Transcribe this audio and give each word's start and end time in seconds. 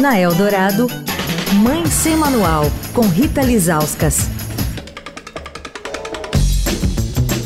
Na 0.00 0.16
Eldorado, 0.16 0.86
Mãe 1.54 1.84
Sem 1.86 2.16
Manual, 2.16 2.62
com 2.94 3.00
Rita 3.00 3.42
Lizauskas. 3.42 4.28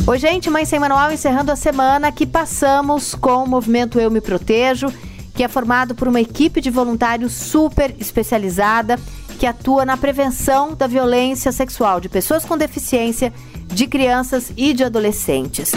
Oi, 0.07 0.19
gente, 0.19 0.51
Mãe 0.51 0.67
Sem 0.67 0.79
Manual 0.79 1.11
encerrando 1.11 1.51
a 1.51 1.57
semana 1.57 2.13
que 2.13 2.27
passamos 2.27 3.15
com 3.15 3.45
o 3.45 3.49
movimento 3.49 3.99
Eu 3.99 4.11
Me 4.11 4.21
Protejo, 4.21 4.93
que 5.35 5.43
é 5.43 5.49
formado 5.49 5.95
por 5.95 6.09
uma 6.09 6.21
equipe 6.21 6.61
de 6.61 6.69
voluntários 6.69 7.33
super 7.33 7.95
especializada 7.99 8.99
que 9.39 9.47
atua 9.47 9.87
na 9.87 9.97
prevenção 9.97 10.75
da 10.75 10.87
violência 10.87 11.53
sexual 11.53 12.01
de 12.01 12.11
pessoas 12.11 12.45
com 12.45 12.59
deficiência, 12.59 13.33
de 13.69 13.87
crianças 13.87 14.53
e 14.59 14.75
de 14.75 14.85
adolescentes. 14.85 15.73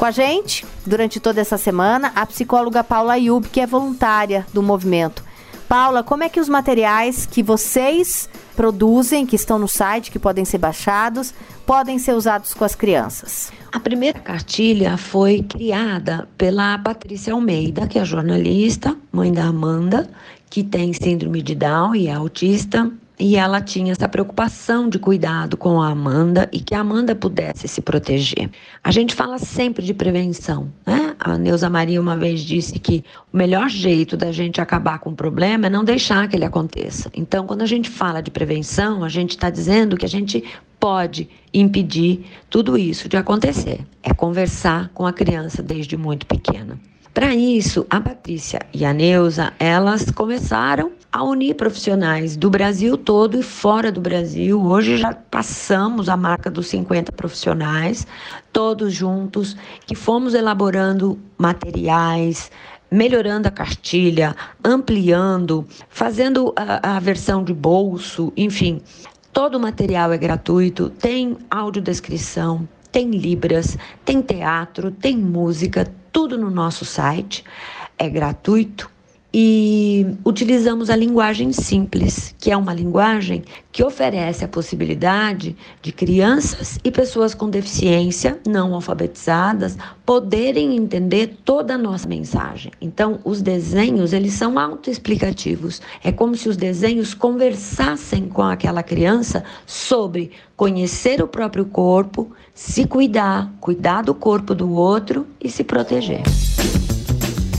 Com 0.00 0.04
a 0.04 0.10
gente, 0.10 0.66
durante 0.86 1.20
toda 1.20 1.40
essa 1.40 1.58
semana, 1.58 2.12
a 2.14 2.26
psicóloga 2.26 2.84
Paula 2.84 3.14
Ayub, 3.14 3.48
que 3.48 3.60
é 3.60 3.66
voluntária 3.66 4.46
do 4.52 4.62
movimento. 4.62 5.22
Paula, 5.68 6.02
como 6.02 6.22
é 6.22 6.28
que 6.28 6.38
os 6.38 6.50
materiais 6.50 7.24
que 7.24 7.42
vocês 7.42 8.28
produzem, 8.54 9.24
que 9.24 9.36
estão 9.36 9.58
no 9.58 9.66
site, 9.66 10.10
que 10.10 10.18
podem 10.18 10.44
ser 10.44 10.58
baixados, 10.58 11.32
podem 11.64 11.98
ser 11.98 12.12
usados 12.12 12.52
com 12.52 12.64
as 12.64 12.74
crianças? 12.74 13.50
A 13.72 13.80
primeira 13.80 14.18
cartilha 14.18 14.98
foi 14.98 15.42
criada 15.42 16.28
pela 16.36 16.76
Patrícia 16.78 17.32
Almeida, 17.32 17.86
que 17.86 17.98
é 17.98 18.04
jornalista, 18.04 18.94
mãe 19.10 19.32
da 19.32 19.44
Amanda, 19.44 20.10
que 20.50 20.62
tem 20.62 20.92
síndrome 20.92 21.40
de 21.40 21.54
Down 21.54 21.94
e 21.94 22.08
é 22.08 22.12
autista, 22.12 22.90
e 23.18 23.36
ela 23.36 23.60
tinha 23.60 23.92
essa 23.92 24.08
preocupação 24.08 24.88
de 24.88 24.98
cuidado 24.98 25.56
com 25.56 25.80
a 25.80 25.90
Amanda 25.90 26.48
e 26.52 26.60
que 26.60 26.74
a 26.74 26.80
Amanda 26.80 27.14
pudesse 27.14 27.68
se 27.68 27.80
proteger. 27.80 28.50
A 28.82 28.90
gente 28.90 29.14
fala 29.14 29.38
sempre 29.38 29.84
de 29.84 29.94
prevenção, 29.94 30.72
né? 30.86 31.14
A 31.20 31.38
Neuza 31.38 31.70
Maria 31.70 32.00
uma 32.00 32.16
vez 32.16 32.40
disse 32.40 32.78
que 32.78 33.04
o 33.32 33.36
melhor 33.36 33.68
jeito 33.68 34.16
da 34.16 34.32
gente 34.32 34.60
acabar 34.60 34.98
com 34.98 35.10
o 35.10 35.14
problema 35.14 35.66
é 35.66 35.70
não 35.70 35.84
deixar 35.84 36.26
que 36.28 36.34
ele 36.34 36.44
aconteça. 36.44 37.10
Então, 37.14 37.46
quando 37.46 37.62
a 37.62 37.66
gente 37.66 37.88
fala 37.88 38.20
de 38.20 38.30
prevenção, 38.30 39.04
a 39.04 39.08
gente 39.08 39.30
está 39.30 39.48
dizendo 39.50 39.96
que 39.96 40.06
a 40.06 40.08
gente 40.08 40.42
pode 40.80 41.28
impedir 41.54 42.26
tudo 42.50 42.76
isso 42.76 43.08
de 43.08 43.16
acontecer. 43.16 43.86
É 44.02 44.12
conversar 44.12 44.90
com 44.92 45.06
a 45.06 45.12
criança 45.12 45.62
desde 45.62 45.96
muito 45.96 46.26
pequena. 46.26 46.76
Para 47.14 47.34
isso, 47.34 47.86
a 47.90 48.00
Patrícia 48.00 48.60
e 48.72 48.86
a 48.86 48.92
Neuza, 48.94 49.52
elas 49.58 50.10
começaram 50.10 50.92
a 51.12 51.22
unir 51.22 51.54
profissionais 51.54 52.38
do 52.38 52.48
Brasil 52.48 52.96
todo 52.96 53.38
e 53.38 53.42
fora 53.42 53.92
do 53.92 54.00
Brasil. 54.00 54.58
Hoje 54.58 54.96
já 54.96 55.12
passamos 55.12 56.08
a 56.08 56.16
marca 56.16 56.50
dos 56.50 56.68
50 56.68 57.12
profissionais, 57.12 58.06
todos 58.50 58.94
juntos, 58.94 59.54
que 59.86 59.94
fomos 59.94 60.32
elaborando 60.32 61.18
materiais, 61.36 62.50
melhorando 62.90 63.46
a 63.46 63.50
cartilha, 63.50 64.34
ampliando, 64.64 65.66
fazendo 65.90 66.54
a, 66.56 66.96
a 66.96 66.98
versão 66.98 67.44
de 67.44 67.52
bolso, 67.52 68.32
enfim. 68.34 68.80
Todo 69.34 69.56
o 69.56 69.60
material 69.60 70.12
é 70.12 70.16
gratuito, 70.16 70.88
tem 70.88 71.36
audiodescrição, 71.50 72.66
tem 72.90 73.10
libras, 73.10 73.76
tem 74.02 74.22
teatro, 74.22 74.90
tem 74.90 75.14
música, 75.18 75.86
tudo 76.12 76.36
no 76.36 76.50
nosso 76.50 76.84
site. 76.84 77.44
É 77.98 78.08
gratuito 78.08 78.90
e 79.34 80.06
utilizamos 80.24 80.90
a 80.90 80.96
linguagem 80.96 81.52
simples, 81.52 82.34
que 82.38 82.50
é 82.50 82.56
uma 82.56 82.74
linguagem 82.74 83.42
que 83.70 83.82
oferece 83.82 84.44
a 84.44 84.48
possibilidade 84.48 85.56
de 85.80 85.90
crianças 85.90 86.78
e 86.84 86.90
pessoas 86.90 87.34
com 87.34 87.48
deficiência 87.48 88.38
não 88.46 88.74
alfabetizadas 88.74 89.78
poderem 90.04 90.76
entender 90.76 91.38
toda 91.44 91.74
a 91.74 91.78
nossa 91.78 92.06
mensagem. 92.06 92.70
Então, 92.78 93.20
os 93.24 93.40
desenhos, 93.40 94.12
eles 94.12 94.34
são 94.34 94.58
autoexplicativos. 94.58 95.80
É 96.04 96.12
como 96.12 96.36
se 96.36 96.50
os 96.50 96.56
desenhos 96.56 97.14
conversassem 97.14 98.28
com 98.28 98.42
aquela 98.42 98.82
criança 98.82 99.42
sobre 99.66 100.32
conhecer 100.54 101.22
o 101.22 101.26
próprio 101.26 101.64
corpo, 101.64 102.30
se 102.52 102.86
cuidar, 102.86 103.50
cuidar 103.60 104.02
do 104.02 104.14
corpo 104.14 104.54
do 104.54 104.70
outro 104.72 105.26
e 105.40 105.48
se 105.48 105.64
proteger. 105.64 106.22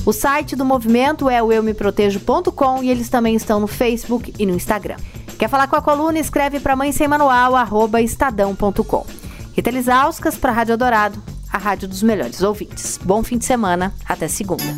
O 0.06 0.12
site 0.12 0.56
do 0.56 0.66
movimento 0.66 1.30
é 1.30 1.42
o 1.42 1.52
eumeprotejo.com 1.52 2.84
e 2.84 2.90
eles 2.90 3.10
também 3.10 3.36
estão 3.36 3.60
no 3.60 3.68
Facebook 3.68 4.34
e 4.38 4.46
no 4.46 4.54
Instagram. 4.54 4.98
Quer 5.40 5.50
falar 5.50 5.68
com 5.68 5.76
a 5.76 5.82
coluna? 5.82 6.20
Escreve 6.20 6.60
para 6.60 6.76
mãe 6.76 6.92
sem 6.92 7.08
manual, 7.08 7.56
arroba 7.56 8.02
estadão.com. 8.02 9.06
Rita 9.54 9.72
Lisauskas 9.72 10.36
para 10.36 10.52
a 10.52 10.56
Rádio 10.56 10.78
Dourado, 10.78 11.24
a 11.52 11.58
rádio 11.58 11.88
dos 11.88 12.04
melhores 12.04 12.42
ouvintes. 12.42 13.00
Bom 13.02 13.24
fim 13.24 13.38
de 13.38 13.46
semana, 13.46 13.94
até 14.06 14.28
segunda. 14.28 14.76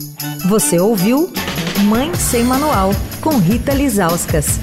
Você 0.48 0.80
ouviu 0.80 1.32
Mãe 1.86 2.14
Sem 2.16 2.44
Manual, 2.44 2.92
com 3.22 3.38
Rita 3.38 3.74
Lisauskas. 3.74 4.60